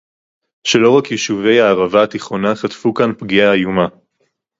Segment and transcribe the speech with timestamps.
[0.67, 3.87] שלא רק יישובי הערבה התיכונה חטפו כאן פגיעה איומה